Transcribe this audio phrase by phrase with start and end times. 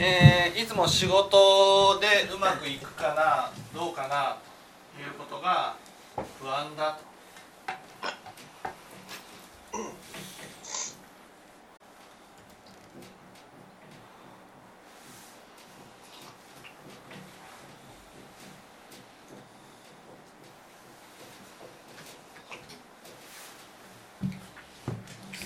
[0.00, 4.36] えーいつも仕事でうまくいくかなどうかな
[4.96, 5.74] ということが
[6.40, 7.08] 不安だと。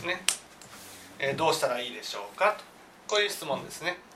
[0.06, 0.20] ね、
[1.18, 2.64] えーどうしたらいいでしょうかと。
[3.08, 4.11] こういう質問ですね。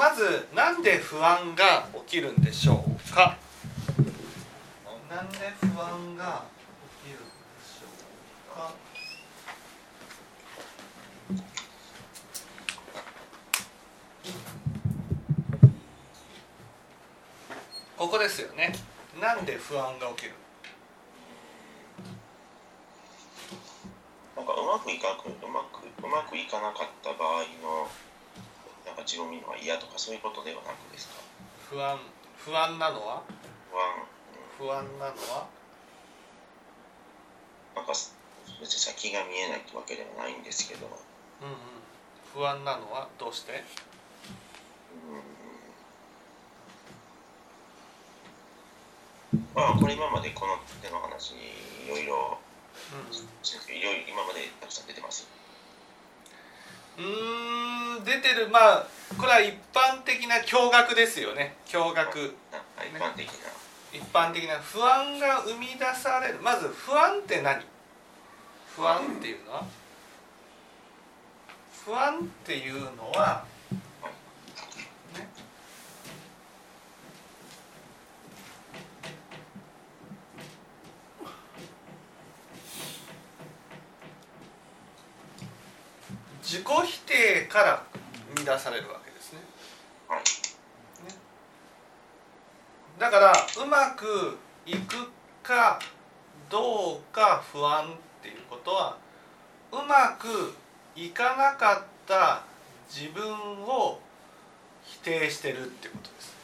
[0.00, 3.36] まずなんで不安が起きるんでしょうか？
[5.10, 6.44] なんで不安が
[7.04, 7.28] 起きるんで
[7.62, 7.86] しょ
[8.50, 8.72] うか？
[17.98, 18.72] ここですよね。
[19.20, 20.32] なんで不安が起きる？
[24.34, 27.86] なんかうまくいかなくうまくうまくいかなかった場合の
[29.18, 31.14] なんか自分見るのが嫌とかそういうことではなくですか？
[31.68, 31.98] 不安
[32.38, 33.22] 不安なのは？
[33.70, 34.06] 不安、
[34.58, 35.46] 不安なのは？
[37.74, 37.92] うん、なんか
[38.60, 41.56] 別に先が見えないってわけではないんですけど、うんうん。
[42.34, 43.08] 不安なのは？
[43.18, 43.64] どうして？
[49.32, 52.38] うん、まあこれ今までこの手の話いろいろ
[52.92, 53.10] うん。
[53.10, 55.26] いろいろ今までたくさん出てます。
[56.98, 57.04] うー
[57.66, 57.69] ん
[58.04, 58.86] 出てるまあ
[59.18, 61.56] これは一般的な驚愕ですよね。
[61.66, 62.34] 驚愕。
[62.52, 63.32] な一般的な、
[63.92, 64.58] 一般的な。
[64.60, 66.38] 不安が生み出される。
[66.40, 67.60] まず不安って何？
[68.76, 69.64] 不安っていうのは？
[71.84, 73.44] 不安っていうのは、
[75.16, 75.28] ね、
[86.50, 87.84] 自己否定から
[88.34, 89.38] 生み出されるわけですね。
[90.08, 90.20] はい
[92.98, 94.36] だからうまく
[94.66, 95.10] いく
[95.44, 95.78] か
[96.50, 97.86] どうか不安っ
[98.20, 98.98] ていうことは
[99.70, 100.56] うまく
[100.96, 102.42] いかなかった
[102.92, 103.32] 自分
[103.62, 104.00] を
[104.84, 106.34] 否定してるってことです。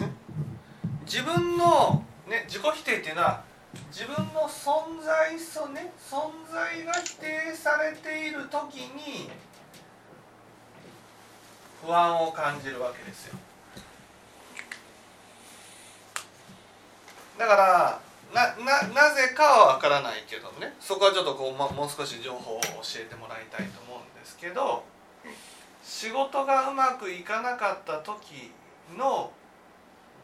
[0.00, 0.12] ね
[1.04, 3.45] 自分の、ね、自己否定っていうのは
[3.96, 9.30] 自分の存在そね存在が否定されている時に
[11.82, 13.38] 不安を感じるわけですよ。
[17.38, 18.00] だから
[18.34, 20.74] なななぜかはわからないけどね。
[20.78, 22.66] そこはちょっとこう、ま、もう少し情報を教
[23.00, 24.84] えてもらいたいと思うんですけど
[25.82, 28.52] 仕事がうまくいかなかった時
[28.94, 29.32] の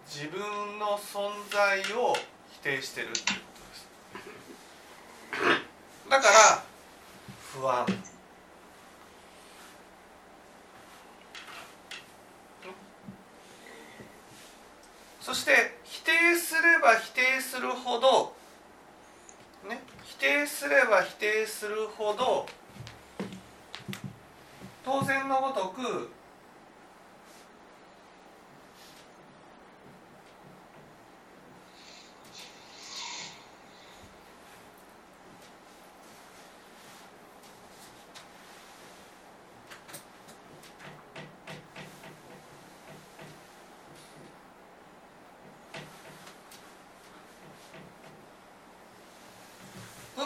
[0.07, 0.43] 自分
[0.79, 2.15] の存在を
[2.51, 3.39] 否定してるっていう。
[3.39, 3.52] こと
[6.09, 6.65] だから
[7.53, 7.87] 不安。
[15.21, 18.35] そして否定すれば否定するほど
[19.69, 22.47] ね否定すれば否定するほど
[24.85, 26.11] 当然のごとく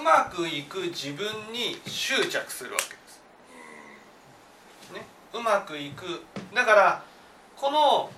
[0.06, 3.20] まくいく自分に執着するわけです。
[4.94, 6.22] ね、うまくいく
[6.54, 7.02] だから
[7.56, 8.10] この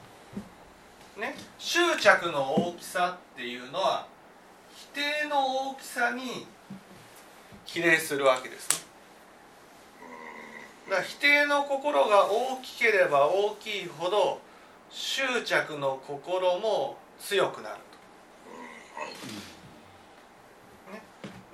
[1.18, 4.06] ね執着の大きさっていうのは
[4.76, 4.86] 否
[5.22, 6.46] 定の大きさに
[7.64, 8.86] 比例するわけですね。
[10.90, 14.42] だから否定の心が大きければ大きいほど
[14.90, 17.76] 執着の心も強くなる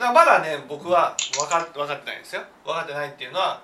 [0.04, 2.42] だまだね僕は分か分かってないんですよ。
[2.64, 3.62] 分かってないっていうのは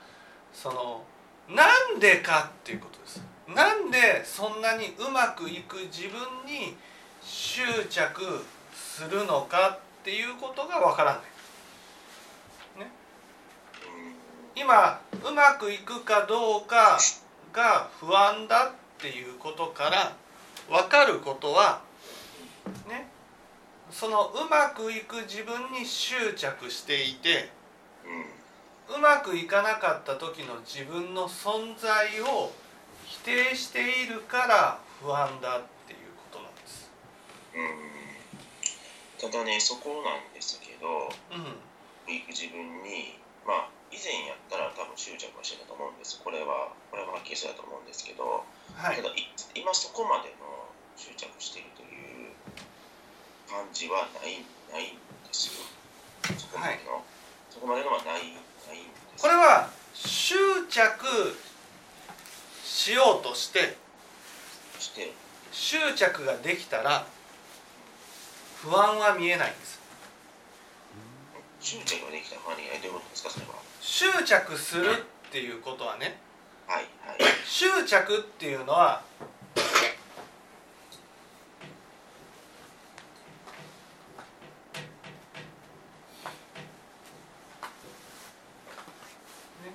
[0.53, 1.05] その
[1.49, 1.67] な
[1.97, 3.23] んでかっていうことです。
[3.49, 6.77] なんでそんなにうまくいく自分に
[7.23, 8.23] 執着
[8.73, 11.19] するのかっていうことが分からな
[12.79, 12.91] い、ね、
[14.55, 16.99] 今うまくいくかどうか
[17.53, 20.13] が不安だっていうことから
[20.69, 21.83] 分かることは
[22.89, 23.00] ね
[23.93, 27.51] そのうまくいく自分に執着していて
[28.07, 28.97] うん。
[28.97, 32.53] うまくいかなかった時の自分の存在を
[33.07, 36.91] 否定しているから不安だっていうことなんです。
[37.55, 37.63] う
[39.27, 39.31] ん。
[39.31, 42.15] ただねそこなんですけどうん。
[42.15, 43.15] いく自分に
[43.47, 46.21] まあ以前やったら多分執着はしてたと思うんです。
[46.23, 48.97] これはこれははっきりそうだと思うんですけど、はい。
[48.97, 50.47] ただい今そこまでの
[50.97, 51.80] 執着していると
[53.51, 55.53] 感じはないないんですよ。
[56.39, 57.03] そこまでの、
[57.51, 58.31] そこまでのはないないんで
[59.17, 59.23] す。
[59.23, 60.37] これは執
[60.71, 61.37] 着
[62.63, 63.77] しようとして
[64.79, 65.13] して。
[65.53, 67.05] 執着ができたら
[68.63, 69.81] 不安は見えないんです。
[71.61, 73.53] 執着ができた範囲内どういうことですかそれは。
[73.81, 74.91] 執着する
[75.29, 76.19] っていうことはね
[76.67, 77.19] はいはい。
[77.45, 79.03] 執着っていうのは
[89.63, 89.75] ね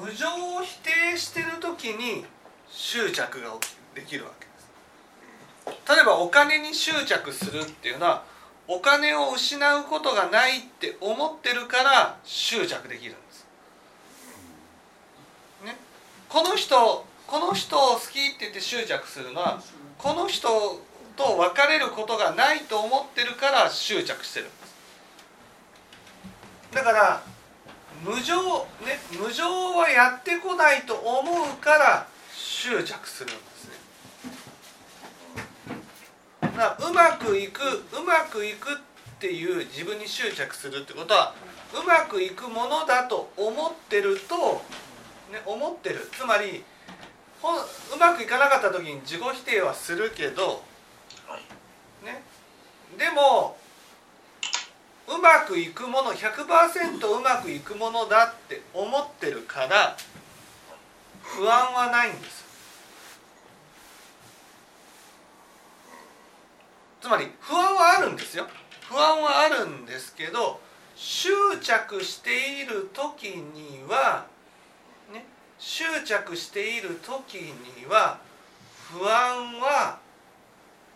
[0.00, 2.24] 無常を否定してる時に
[2.70, 5.94] 執着が起きできるわけです。
[5.96, 8.24] 例えばお金に執着するっていうのは
[8.66, 13.46] お金を失うことがないって思ってるから執着できるんです。
[15.64, 15.76] ね。
[16.28, 19.62] この人この人を好きって言って執着するのは
[19.98, 20.48] この人
[21.16, 24.74] と別れることがないと思ってるから執着してるんです。
[26.74, 27.22] だから
[28.04, 28.42] 無常
[28.84, 29.44] ね無常
[29.76, 33.74] はやってこないと思うから執着するんですね。
[36.40, 38.76] だからうまくいくうまくいくっ
[39.18, 41.34] ていう自分に執着するってことは
[41.72, 44.62] うまくいくものだと思ってると、
[45.32, 46.08] ね、思ってる。
[46.12, 46.64] つまり
[47.40, 47.60] ほんう
[47.98, 50.62] まくいかなかった時に自己否定はするけど
[51.26, 52.04] はい。
[52.04, 52.22] ね、
[52.98, 53.56] でも
[55.06, 59.96] うまくいくもの100%うまくいくものだって思ってるから
[61.24, 62.44] 不安はないんです。
[67.00, 68.46] つまり不安はあるんですよ。
[68.88, 70.60] 不安はあるんですけど
[70.94, 71.28] 執
[71.60, 74.26] 着している時には
[75.12, 75.26] ね
[75.58, 78.20] 執着している時には
[78.92, 79.98] 不安は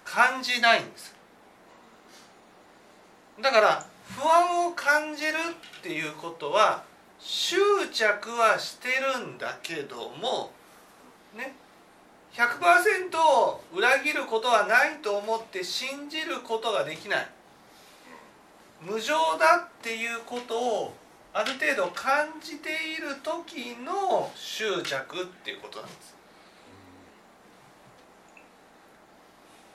[0.05, 1.15] 感じないんです。
[3.41, 3.87] だから
[4.17, 5.33] 不安を感じる
[5.79, 6.85] っていうことは
[7.21, 7.57] 執
[7.93, 8.89] 着はして
[9.19, 10.53] るんだけども
[11.37, 11.55] ね
[12.35, 17.27] 100%を裏切ることはないと思って信じることができない。
[18.81, 20.95] 無常だっていうことを
[21.33, 26.15] ある程度感じている時の執着っていうことなんです。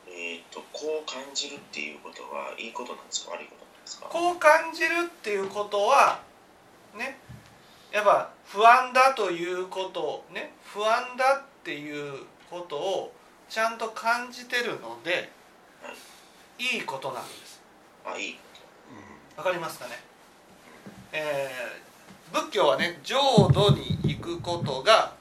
[0.07, 3.31] えっ、とこう感じるっていうことはいいことなんですか？
[3.31, 4.07] 悪いことなんですか？
[4.07, 6.21] こう感じるっていうことは
[6.95, 7.17] ね
[7.93, 13.13] やっぱ不安だということね不安だっていうことを
[13.47, 15.29] ちゃんと感じてるので
[16.57, 17.61] いいことなんです。
[18.05, 18.39] あいい。
[19.37, 19.91] わかりますかね？
[21.11, 21.93] えー
[22.33, 23.15] 仏教はね浄
[23.53, 25.13] 土に行くことが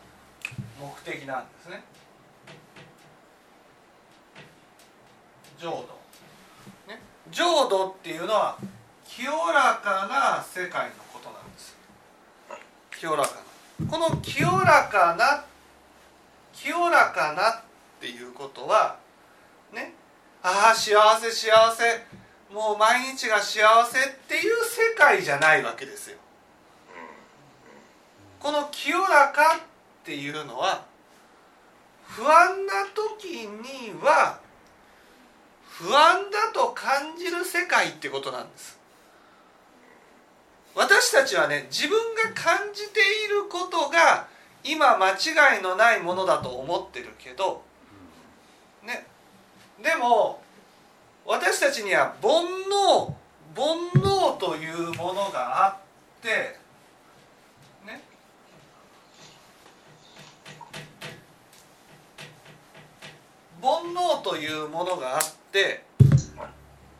[0.80, 1.84] 目的なんですね。
[5.58, 6.90] 浄土。
[6.90, 7.00] ね？
[7.30, 8.56] 浄土っていうのは
[9.06, 10.94] 清らかな世界の
[13.02, 13.34] 清らか
[13.80, 13.86] な。
[13.90, 15.44] この清らかな
[16.52, 17.60] 清らかなっ
[18.00, 18.96] ていうことは
[19.74, 19.92] ね
[20.40, 22.04] ああ幸せ幸せ。
[22.54, 26.18] もう毎日が幸せっていう世界じゃないわけですよ。
[28.38, 30.84] この清らかっていうのは
[32.06, 34.38] 不安な時には
[35.66, 38.81] 不安だと感じる世界ってことなんです。
[40.74, 44.26] 私たちはね自分が感じていることが
[44.64, 47.62] 今間違いのないものだと思ってるけど
[48.82, 49.06] ね。
[49.82, 50.42] でも
[51.26, 53.12] 私たちには煩悩
[53.54, 55.76] 煩悩というものがあっ
[56.22, 56.58] て
[57.84, 58.02] ね。
[63.60, 65.84] 煩悩というものがあって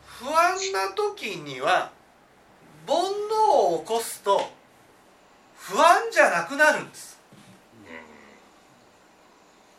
[0.05, 1.91] 不安な時には
[2.85, 4.49] 煩悩を起こすと
[5.57, 7.19] 不安じゃなくなるんです。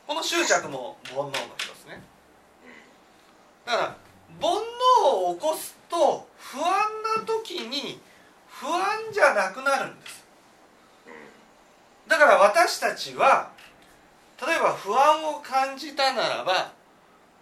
[0.07, 2.03] この執着も煩悩の一つね。
[3.65, 3.97] だから
[4.41, 4.53] 煩
[5.03, 6.65] 悩を起こすと不安
[7.17, 8.01] な時に
[8.49, 10.25] 不安じゃなくなるんです。
[12.07, 13.51] だから私たちは
[14.47, 16.73] 例えば不安を感じたならば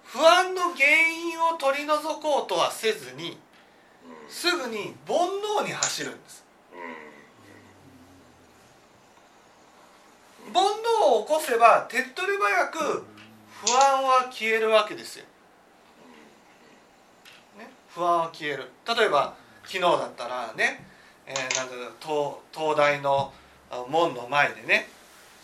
[0.04, 3.38] 不安の原因を取り除こうとはせずに
[4.28, 5.16] すぐに煩
[5.62, 6.42] 悩に走るんです。
[10.52, 13.04] 煩悩を起こせば手っ取り早く
[13.64, 15.24] 不安は消えるわけですよ、
[17.58, 18.68] ね、不安は消える。
[18.86, 20.84] 例えば昨日だったらね、
[21.26, 23.32] えー、なんだろう東東大の
[23.88, 24.88] 門の前でね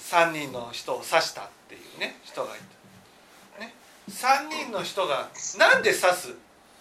[0.00, 2.58] 3人の人を刺したっていうね人がい
[3.58, 3.72] た、ね、
[4.10, 6.34] 3人の人がなんで刺す？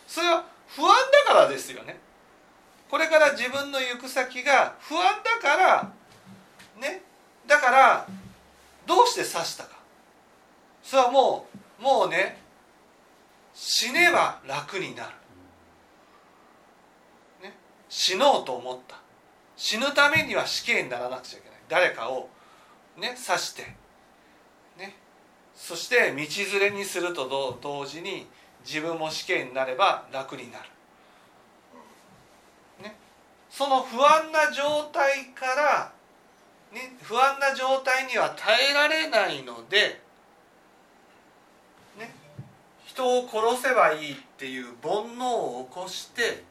[0.08, 0.94] それは不安
[1.26, 2.00] だからですよね。
[2.90, 5.92] これから自分の行く先が不安だから
[6.80, 7.04] ね。
[7.46, 8.08] だから
[8.86, 9.78] どうして刺したか。
[10.84, 11.48] それはも
[11.80, 12.42] うもうね
[13.54, 15.10] 死ねば楽になる、
[17.44, 17.54] ね、
[17.90, 18.98] 死のうと思った。
[19.56, 21.60] 死ぬためには死刑にならなくちゃいけない。
[21.68, 22.30] 誰かを
[22.98, 23.64] ね刺して。
[24.78, 24.96] ね。
[25.56, 28.28] そして道連れにすると同時に
[28.68, 30.66] 自分も死刑になれば楽になる、
[32.84, 32.98] ね、
[33.50, 35.94] その不安な状態から、
[36.74, 40.06] ね、不安な状態には耐えられないので
[42.98, 46.44] 人を殺せばいいっていう煩悩を起こして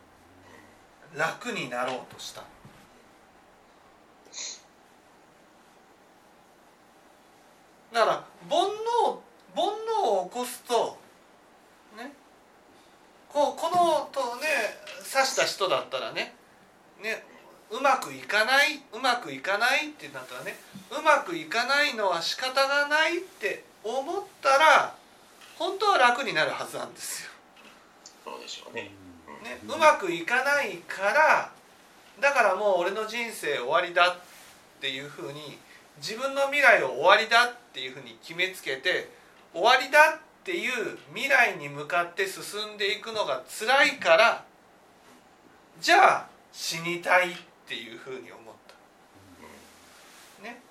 [1.17, 2.43] 楽になろうとした。
[7.93, 9.19] だから煩悩
[9.57, 9.65] 煩
[10.05, 10.99] 悩を起こすと
[13.37, 14.49] こうこのとね
[15.13, 16.33] 刺した人だったらね
[17.03, 17.23] ね
[17.71, 20.57] うまくいかないうまくいかないってなったらね
[20.91, 24.95] うまくいかないのは仕方がないって思ったら
[25.59, 27.31] 本当は楽になるはずなんですよ。
[28.25, 28.91] そうでしょうね。
[29.45, 31.53] ね、うまくいかないから
[32.19, 34.17] だからもう俺の人生終わりだっ
[34.81, 35.59] ていうふうに
[35.99, 39.11] 自分の未来を終わりだっていうふうに決めつけて
[39.53, 44.45] 終わりだってていう未来に向かって進んでいくのが辛いから
[45.81, 47.35] じゃあ死にたいっ
[47.67, 48.55] ていうふうに思っ
[50.39, 50.45] た。
[50.45, 50.63] ね、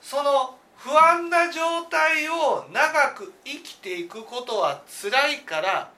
[0.00, 5.90] その不安な状態を長く生きていくことは辛いから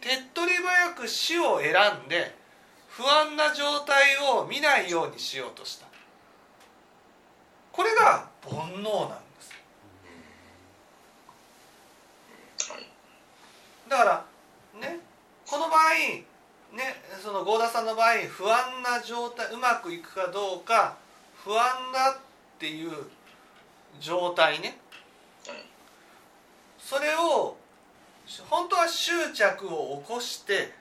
[0.00, 1.72] 手っ取り早く死を選
[2.06, 2.32] んで
[2.88, 5.86] 不安な状態を見ないようにしようとした。
[7.72, 9.50] これが煩悩なんです
[13.92, 14.24] だから
[14.80, 15.00] ね
[15.46, 20.96] この場合ねその合田さんの場合不安な状態うまくいくかどうか
[21.44, 22.90] 不安だっていう
[24.00, 24.78] 状態ね、
[26.78, 27.56] それを
[28.48, 30.72] 本当は執着を起こして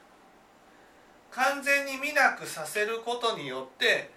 [1.31, 4.09] 完全に見なくさせることによって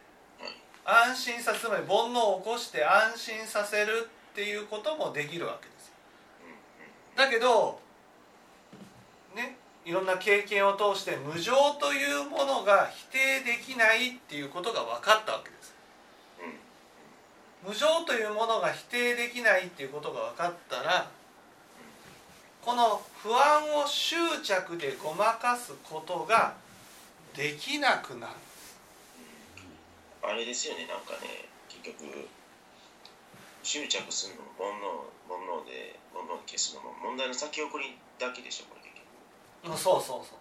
[0.85, 5.93] 安心させつまり煩悩を起こして安心させるっていうこともできるわけです。
[7.17, 7.83] だけど
[9.35, 15.75] ねいろんな経験を通して無常というものが否定できないっていうことが分かったわけです。
[17.67, 21.11] 無常というものが否定できないっていうことが分かったら
[22.61, 26.55] この不安を執着でごまかすことが
[27.35, 28.33] できなくなる
[30.23, 32.29] あれですよねなんかね結局
[33.63, 38.74] 執着するのも煩悩煩悩で煩悩消すのも問題の先送りだけでしょ
[39.65, 40.39] これ結局そうそうそう、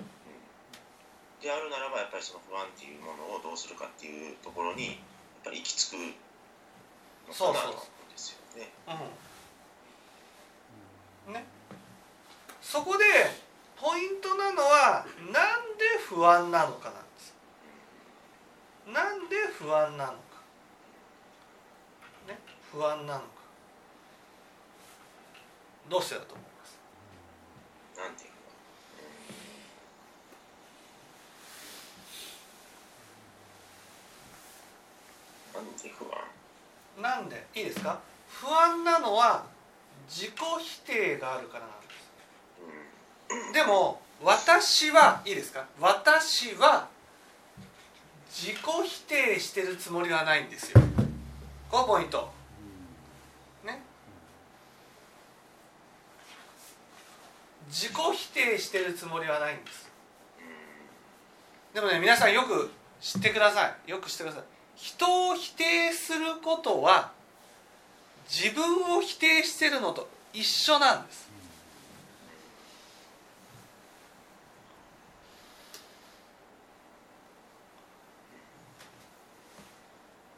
[0.00, 0.04] うん。
[0.04, 5.00] うん、であるならばやっぱりその不安っていうものをどうするかっていうところに
[5.42, 8.68] ぱり行き着くのかなですよね。
[11.26, 11.44] うん、ね。
[12.60, 13.04] そこで
[13.76, 17.34] ポイントなのはなんで不安なのかなんです。
[18.86, 20.18] なんで不安なのか。
[22.28, 22.38] ね。
[22.70, 23.26] 不安なのか。
[25.88, 26.49] どうしてだと思います
[28.00, 28.30] なんていう
[37.02, 37.46] なんで？
[37.54, 37.98] いいですか？
[38.28, 39.44] 不安なのは
[40.08, 41.86] 自己否定があるからなんで
[43.52, 45.66] すでも私はいいですか？
[45.80, 46.88] 私は
[48.30, 50.80] 自己否定してるつもりはないんですよ。
[51.70, 52.30] このポイント
[57.70, 59.88] 自己否定してるつもりはないんです。
[61.72, 63.90] でもね皆さんよく知ってください。
[63.90, 64.42] よく知ってください。
[64.74, 67.12] 人を否定することは
[68.28, 71.30] 自分を否定してるのと一緒なんです。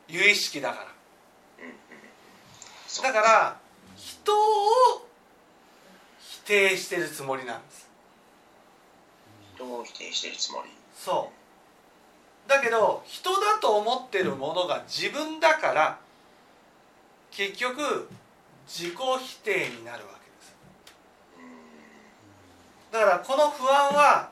[0.09, 0.87] 有意識だから。
[3.03, 3.57] だから
[3.97, 5.09] 人を
[6.45, 7.89] 定してるつもりなんです。
[9.55, 10.71] 人を否定してるつもり。
[10.95, 11.31] そ
[12.47, 12.49] う。
[12.49, 15.99] だけど人だと思ってるものが自分だから
[17.31, 18.09] 結局
[18.67, 20.57] 自己否定になるわけです。
[22.93, 24.31] だからこの不安は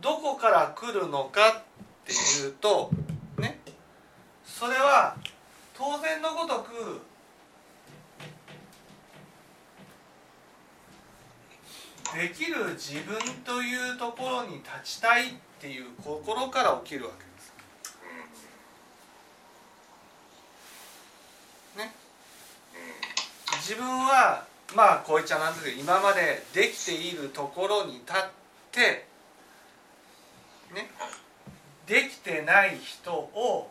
[0.00, 1.62] どこから来るのかっ
[2.00, 2.90] っていうと
[3.38, 3.60] ね。
[4.44, 5.16] それは
[5.76, 7.00] 当然のごとく
[12.14, 17.52] できる自分というところに立ちたいっていう心から起きるわけです。
[21.76, 21.94] ね。
[23.58, 28.30] 自分はまあこう言っちゃなんですけど今までできているところに立っ
[28.72, 29.06] て
[30.74, 30.90] ね
[31.86, 33.70] できてない人を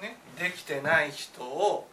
[0.00, 1.88] ねできてない人を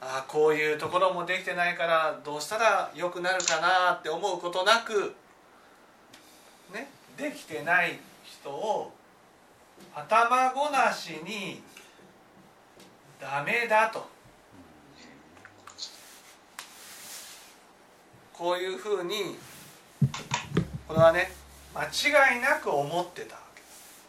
[0.00, 5.14] ああこういうところもできてないからどうしたら良くなるかなって思うことなく
[6.72, 8.92] ねできてない人を
[9.94, 11.62] 頭ごなしに
[13.20, 14.06] ダメだと。
[18.32, 19.36] こういうふうに
[20.86, 21.32] これはね
[21.74, 23.60] 間違いなく思ってたわけ。
[23.60, 24.04] です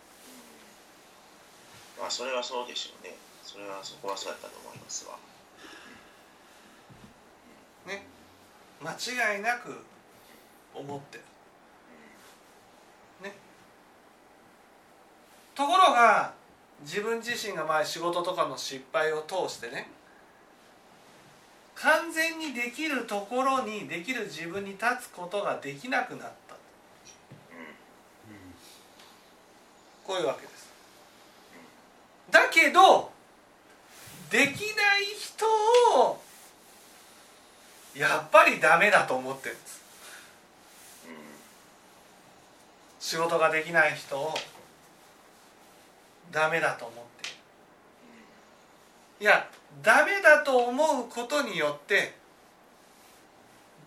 [2.00, 3.16] まあそれはそうでしょうね。
[3.44, 5.18] それはそこはそうやったと思いますわ。
[7.86, 8.04] ね
[8.82, 9.84] 間違いなく
[10.74, 11.24] 思ってる。
[13.24, 13.36] ね。
[15.56, 16.34] ところが
[16.82, 19.90] 自分自身がまあ仕事とかの失敗を通してね
[21.76, 26.56] 完全にできるところにできる自分に立つことができなくなった。
[30.06, 30.68] こういうわけです。
[32.32, 33.12] だけど
[34.30, 35.46] できない人
[36.00, 36.22] を
[38.00, 39.82] やっぱりダメだと思ってるんです。
[43.02, 44.34] 仕事ができない人を
[46.32, 47.38] ダメだと思っている。
[49.20, 49.50] いや
[49.84, 52.14] ダメだと思うことによって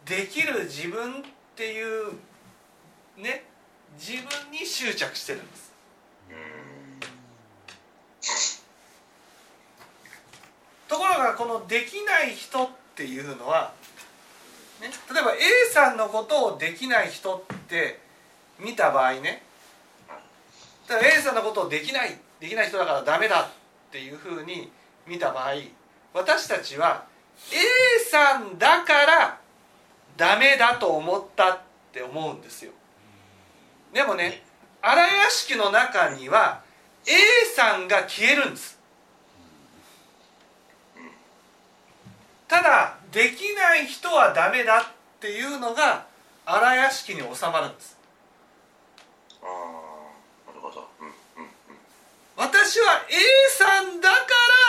[0.04, 1.23] できる自分っ
[1.57, 2.12] ていう
[3.16, 3.45] ね
[3.99, 5.73] 自分に執着してるんです。
[10.87, 13.73] ところがこのできない人っていうのは、
[14.80, 15.39] ね、例えば A
[15.71, 18.00] さんのことをできない人って
[18.58, 19.43] 見た場合ね。
[20.89, 24.71] だ A さんのことをできないできない人だからダメだっていうふうに
[25.06, 25.54] 見た場合
[26.13, 27.04] 私たちは
[27.50, 29.39] A さんだから
[30.17, 31.58] ダメだと思ったっ
[31.93, 32.73] て思うんですよ。
[33.93, 34.43] でもね
[34.80, 36.63] 荒屋敷の中には
[37.06, 38.78] A さんが消えるんです
[42.52, 44.84] ただできない人はダメだっ
[45.21, 46.04] ていうのが
[46.45, 47.97] 荒屋敷に収まるんです。
[49.43, 50.86] ああなるほど。
[51.00, 51.50] うんうんうん。
[52.36, 54.17] 私は A さんだか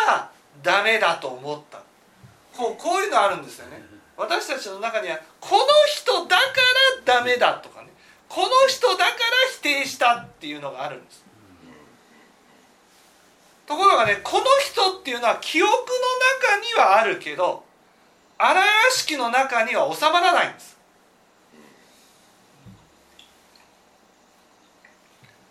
[0.07, 0.31] ら
[0.63, 1.79] ダメだと思った。
[2.55, 3.83] こうこういうのあるんですよね。
[4.15, 6.43] 私たちの中にはこの人だか
[7.05, 7.89] らダメだとかね。
[8.29, 9.09] この人だから
[9.57, 11.25] 否定したっていうのがあるんです。
[13.67, 17.62] ところがねこの人っていうのは記憶の中にはあるけど
[18.45, 20.77] 荒屋敷の中には収まらないんです。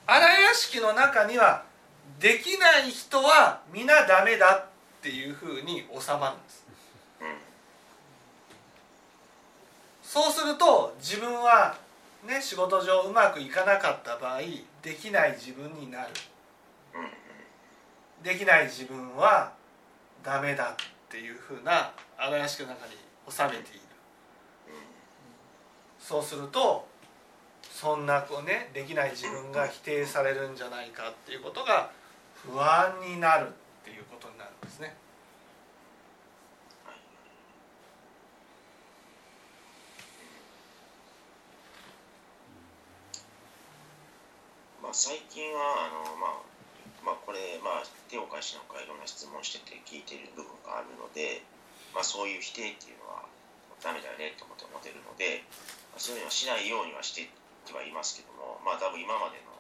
[0.07, 1.65] 荒屋敷の中には
[2.21, 6.67] できない人は皆ダメだっていうふうに収まるんです。
[10.03, 11.75] そうすると自分は
[12.29, 14.41] ね仕事上うまくいかなかった場合
[14.83, 16.09] できない自分になる。
[18.23, 19.51] できない自分は
[20.23, 20.75] ダメだっ
[21.09, 21.93] ていうふうな
[22.25, 22.93] 荒屋敷の中に
[23.29, 23.81] 収めている
[25.99, 26.87] そうすると
[27.63, 31.91] そんなこうねできない自分が否定されるんじゃないかっていうことが
[32.35, 33.51] 不安になるっ
[33.85, 34.95] ていうことになるんですね。
[44.81, 46.31] まあ最近はあのまあ
[47.05, 51.43] まあこれまあ手を返しなんかいろんな質問してて聞いてる部分があるので
[51.95, 53.23] まあそういう否定っていうのは
[53.83, 55.45] ダメだよねって思って思ってるので、
[55.93, 57.29] まあ、そういうのはしないようにはして
[57.73, 59.53] はいますけどもまあ多分今までの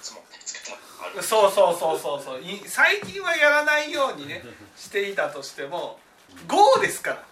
[0.00, 2.42] 積もったやつが多分あるそうそうそうそうそう。
[2.66, 4.42] 最近はやらないようにね
[4.76, 5.98] していたとしても
[6.46, 7.24] GO ですから。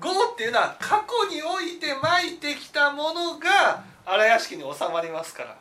[0.00, 5.56] GO っていうのは過去においてまいてきたものが荒屋敷に収まりますから。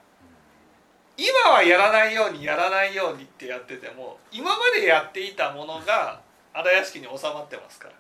[1.16, 6.20] 今はやらないようにやらないようにってやってても今までやっていたものが
[6.54, 7.94] 荒屋敷に収まってますから。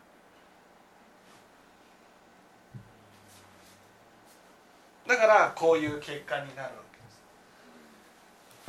[5.15, 6.97] だからこういう結果になるわけ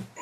[0.00, 0.14] です。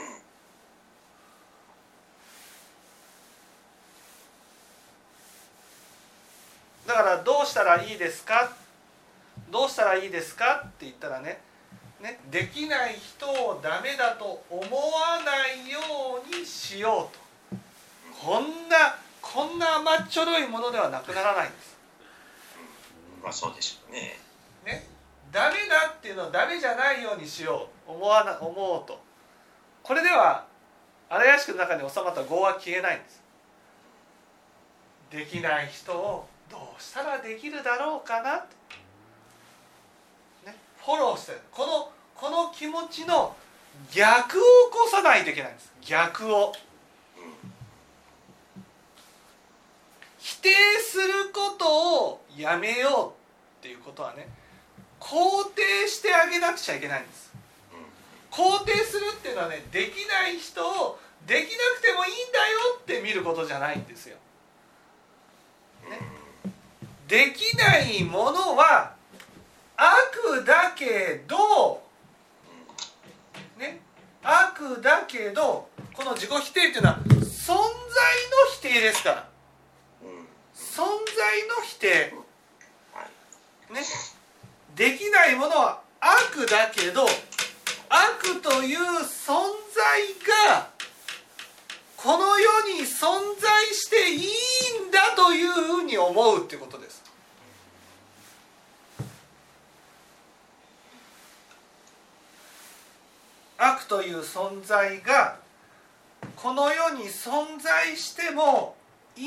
[6.86, 8.52] だからどうしたらいいですか？
[9.50, 11.40] どうしたらいいですかって言ったらね
[12.00, 15.78] ねできない人をダメだと思わないよ
[16.22, 17.22] うにしようと。
[18.22, 21.78] こんなこんな甘っちょろいものではなくならないんです。
[23.22, 24.18] まあそうでしょうね。
[24.66, 24.86] ね。
[25.30, 27.92] ダメだっていうのはダメじゃないようにしよう。
[27.92, 29.00] 思わな思おうと。
[29.82, 30.44] これでは
[31.08, 33.22] 荒屋敷の中に収まった業は消えないんです。
[35.10, 38.44] できない人をどうしたらできるだろうかな
[40.44, 41.38] ね、フォローして。
[41.50, 43.34] このこの気持ちの
[43.90, 45.72] 逆を起こさないといけないんです。
[45.80, 46.52] 逆を
[50.42, 50.50] 定
[50.80, 53.14] することをやめよ
[53.60, 54.28] うっていうことはね
[55.00, 55.14] 肯
[55.54, 57.32] 定してあげなくちゃいけないんです。
[58.30, 64.16] 肯定するっていうのはねできない人をできなくてもいいんだよって見ることじゃないんですよ。
[65.88, 66.00] ね、
[67.08, 68.94] できないものは
[69.76, 71.82] 悪だけど
[73.58, 73.80] ね。
[74.22, 77.66] 悪だけどこの自己否定っていうのは存在の
[78.52, 79.31] 否定ですから。
[81.22, 82.12] 在の否定。
[83.70, 83.80] ね。
[84.74, 87.06] できないものは悪だけど
[87.88, 89.32] 悪という存
[89.74, 90.70] 在が
[91.96, 97.02] この世に存在していいんだというふうに思うってことです。
[103.58, 105.36] 悪という存在が
[106.34, 108.74] この世に存在しても
[109.16, 109.22] い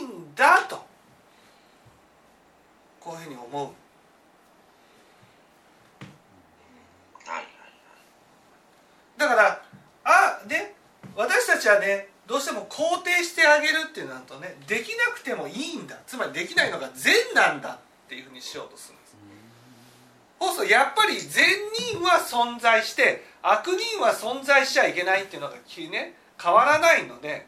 [0.00, 0.97] いんだと。
[3.08, 3.70] こういうふうに思う。
[9.16, 9.62] だから
[10.04, 10.74] あね
[11.16, 15.96] 私たちはねどうしても肯定してあげるっていうのとねできなくてもいいんだ。
[16.06, 17.78] つまりできないのが善なんだっ
[18.10, 19.16] ていうふうにしようとするんです。
[20.38, 21.46] そうするとやっぱり善
[21.90, 27.46] 人は存在して悪人は存在しちゃいけないっていうのがね変わらないので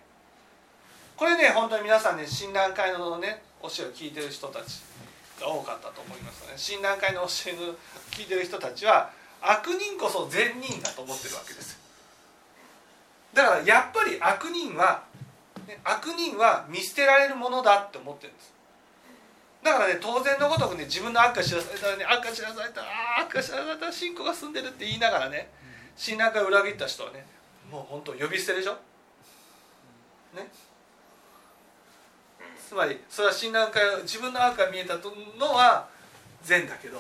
[1.19, 4.90] これね本当に皆さんね診断会のね教えを聞いてる人たち。
[5.41, 6.53] が多かったと思いますね。
[6.57, 7.75] 診断会の教えの
[8.11, 9.11] 聞いてる人たちは
[9.43, 11.79] 悪人こそ善人だと思ってるわけです
[13.33, 15.05] だからやっぱり悪人は、
[15.67, 18.53] ね、悪人は見捨てられるものだって思ってるんです。
[19.63, 22.87] だからね当然のごとくね自分の悪が知らされたらね悪が知らされたら
[23.19, 25.51] あ悪が知らされたら信仰が進んでるって言いながらね
[25.97, 27.27] 信頼会を裏切った人はね
[27.71, 28.73] もう本当呼び捨てでしょ？
[30.35, 30.49] ね？
[32.71, 35.89] つまりそれは信頼会自分の悪が見えたのは
[36.45, 36.99] 善だけど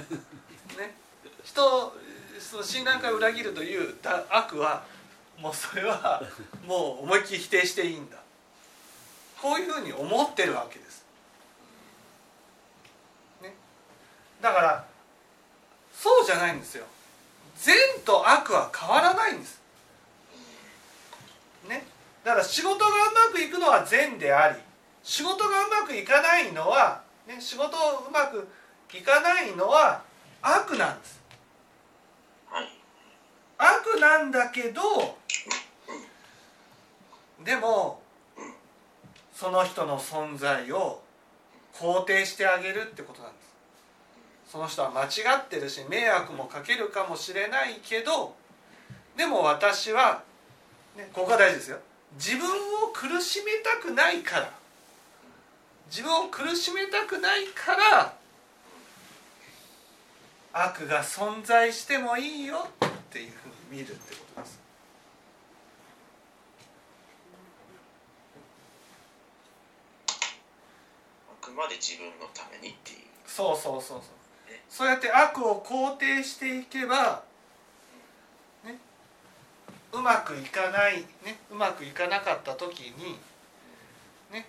[0.80, 0.96] ね
[1.44, 1.94] 人
[2.40, 3.98] その信頼会を裏切るという
[4.30, 4.82] 悪は
[5.36, 6.22] もうそれは
[6.64, 8.16] もう思いっきり否定していいんだ
[9.42, 11.04] こういうふうに思ってるわけです。
[13.42, 13.54] ね、
[14.40, 14.84] だから
[15.92, 16.86] そうじゃないんですよ。
[17.56, 19.60] 善と悪は変わらないんです。
[21.64, 21.86] ね、
[22.24, 24.63] だから仕事がうまくいくのは善であり
[25.04, 28.48] 仕事がうまくいかないのは、ね、仕事うまく
[28.92, 30.02] いかないのは
[30.40, 31.20] 悪なんです。
[33.58, 35.18] 悪なんだけど
[37.44, 38.00] でも
[39.34, 41.02] その人の存在を
[41.74, 44.52] 肯定してあげるってことなんです。
[44.52, 45.06] その人は間違
[45.38, 48.34] ってるし迷惑もかけるかもしれないけど
[49.16, 50.22] でも私は、
[50.96, 51.78] ね、ここが大事ですよ。
[52.14, 54.63] 自分を苦しめたくないから
[55.86, 58.14] 自分を苦しめたくないから
[60.52, 64.60] 悪が存在してもいいよっていうふうに見るってことです。
[71.28, 72.98] あくまで自分のためにっていう。
[73.26, 74.00] そうそうそうそう。
[74.68, 77.22] そうやって悪を肯定していけば、
[78.64, 78.78] ね、
[79.92, 83.18] うまくいかない、ね、うまくいかなかった時に、
[84.32, 84.46] ね、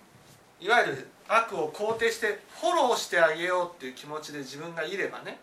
[0.60, 5.38] いわゆる悪を肯定してフォローしてあげようっていう気持ちで自分がいればね。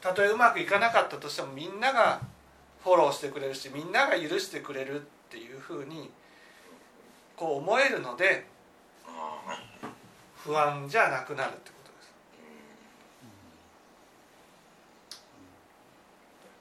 [0.00, 2.20] たとえうまくいかなかったとしてもみんなが
[2.82, 6.10] フォローしてくれるしみんなが許してくれるっていうふうに
[7.36, 8.46] こう思えるので
[10.36, 11.90] 不安じゃなくなるってこと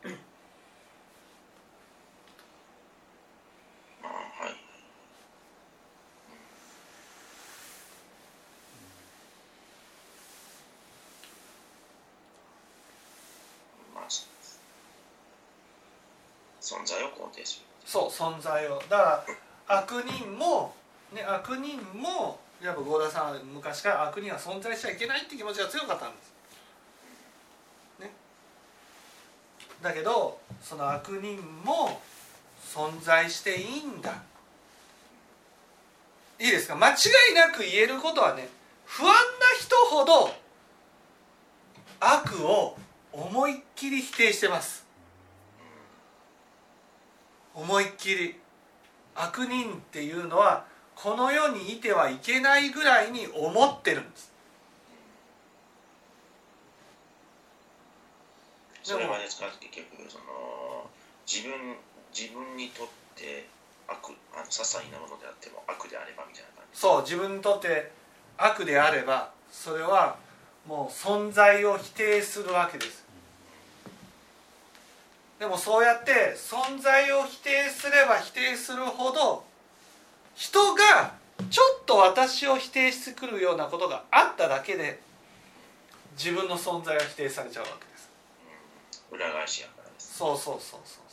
[0.07, 0.19] です。
[4.01, 4.55] まあはい
[13.93, 14.05] まあ
[16.63, 19.25] 存在を肯定するそう存在をだか
[19.67, 20.73] ら悪人も、
[21.11, 26.33] ね、悪人もやっぱ合田さんは昔から悪人は存在しちゃいけないって気持ちが強かったんです。
[27.99, 28.11] ね。
[29.81, 32.01] だけどその悪人も
[32.73, 34.13] 存在していいんだ。
[36.39, 36.75] いいですか？
[36.75, 36.95] 間違
[37.31, 38.47] いなく言えることはね
[38.85, 39.13] 不安な
[39.59, 40.33] 人ほど
[41.99, 42.77] 悪を
[43.11, 44.82] 思いっきり否定してます
[47.55, 48.35] 思いっきり
[49.15, 54.31] 悪人っていうのはこの世にいてはいけないぐらいに思ってるんです。
[58.83, 60.89] それはですか結局その
[61.25, 61.77] 自分
[62.13, 63.47] 自分にとって
[63.87, 63.97] 悪
[64.35, 66.79] あの些細なものであっても悪であればみたいな感じ。
[66.79, 67.91] そう自分にとって
[68.37, 70.17] 悪であればそれは
[70.67, 73.05] もう存在を否定するわけです
[75.43, 79.43] でもそうやって存在を否定すれば否定するほど
[80.35, 81.15] 人が
[81.49, 85.01] ちょっと私を否定してくるようなことがあっただけで
[86.17, 88.09] 自分の存在が否定されちゃうわけです。
[89.11, 91.03] 裏返しやからですそうそうそうそう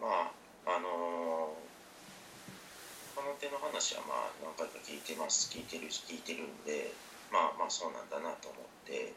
[0.00, 0.30] うまあ
[0.74, 1.70] あのー
[3.20, 6.90] この手の話はまあ何回か聞いてます聞いてる聞いてるんで
[7.30, 9.14] まあまあそうなんだなと思って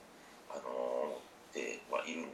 [0.51, 2.25] あのー思ってはいるん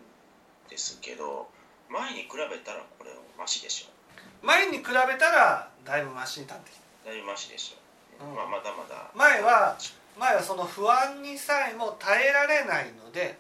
[0.70, 1.48] ですけど
[1.90, 4.46] 前に比べたらこれマシでしょ。
[4.46, 7.10] 前に比べたらだいぶマシに立ってきた。
[7.12, 8.36] だいぶマシでしょ、うん。
[8.36, 9.10] まあ、まだまだ。
[9.16, 9.78] 前は
[10.18, 13.38] 前はその不安にさえも耐えられないので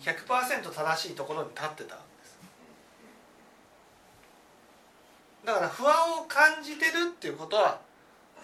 [0.00, 2.38] 100%正しいところに立ってたんです。
[5.44, 7.80] だから不安を感じてるっていうことは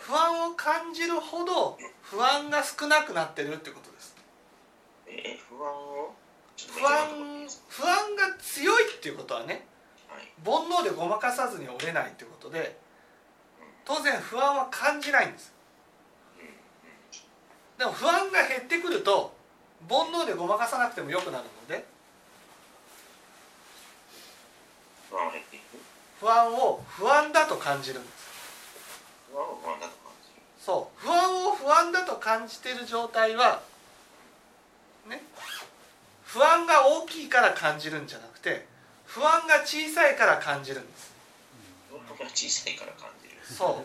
[0.06, 4.14] 不安を感じるほど不安が少なくなってるってことです。
[5.08, 6.14] え不安を？
[6.56, 9.66] 不安不安が強いっていうことはね
[10.08, 10.68] かはい。
[10.68, 12.76] 煩悩でごまかさずに折れないっていうことで
[13.86, 15.52] 当然不安は感じないんです。
[17.78, 19.34] でも不安が減ってくると
[19.88, 21.84] 煩悩でごまかさなくてもよくなるので
[26.20, 28.23] 不安を不安だと感じるんです
[30.64, 31.00] そう。
[31.00, 33.62] 不安を不安だと感じている状態は
[35.08, 35.22] ね。
[36.24, 38.66] 不安が大きいから感じるんじゃなくて
[39.06, 41.12] 不安が小さいから感じるんです。
[41.90, 43.84] 不安が小さいから感じるそう。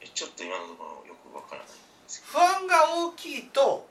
[0.00, 1.74] えちょっと今のところよくわからないんで
[2.08, 3.86] すけ不安が大きいと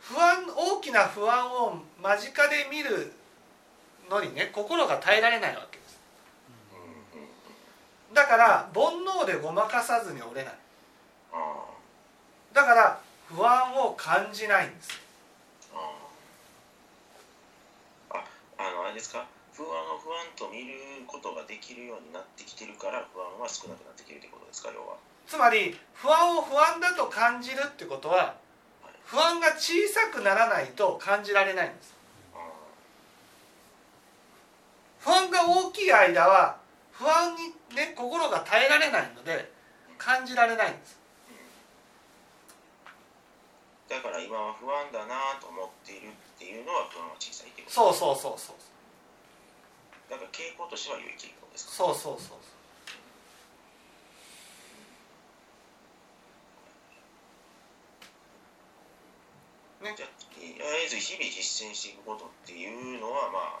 [0.00, 3.12] 不安大きな不安を間近で見る
[4.10, 5.73] のにね心が耐えられないわけ
[8.14, 10.54] だから煩悩でごまかさずに折れない。
[11.32, 11.64] あ
[12.52, 15.00] だから不安を感じないんです。
[15.74, 15.78] あ
[18.10, 18.16] あ。
[18.70, 19.26] のあれですか？
[19.52, 20.74] 不安を不安と見る
[21.06, 24.70] ことができるようになってきてるから不安は少なくなってきてるってことですか？
[24.72, 24.96] 要は。
[25.26, 28.36] つまり不安を不安だと感じるってことは
[29.04, 31.94] 不安が小さくならないと感じられないんです。
[32.34, 32.38] あ。
[35.00, 36.56] 不安が大きい間は
[36.92, 39.52] 不安にね心が耐えられないので
[39.98, 40.98] 感じられないんです。
[43.88, 47.74] だから今は不安だなと思っているっていうのは不安は小さいってこと？
[47.74, 48.56] そうそうそうそう。
[50.10, 51.72] だから傾向としては良い傾向ですか？
[51.72, 52.38] そうそうそう
[59.84, 63.60] ねじゃあとりあえず日々実践していくことっていうのはま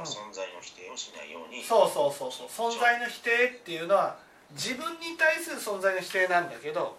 [0.00, 0.08] うん。
[0.08, 1.62] 存在の否定をしないように。
[1.62, 2.72] そうそうそうそう。
[2.72, 4.16] 存在の否定っていうのは
[4.52, 6.96] 自分に対する存在の否定なんだけど、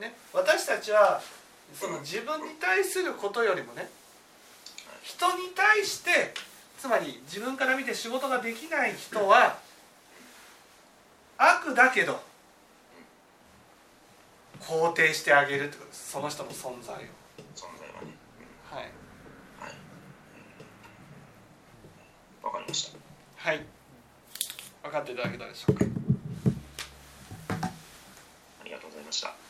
[0.00, 1.20] ね、私たちは
[1.74, 3.88] その自分に対することよりもね
[5.02, 6.32] 人に対して
[6.78, 9.58] つまり自分から見て仕事ができない人は
[11.36, 12.20] 悪だけど
[14.60, 16.10] 肯定してあげるってことです。
[16.10, 16.98] その人の存在を
[17.54, 18.16] 存在はね、
[18.70, 19.72] はいうんはい
[22.48, 22.98] わかりました。
[23.36, 23.60] はい。
[24.82, 25.84] 分かっていただけたでしょうか。
[27.50, 29.47] ありがとうございました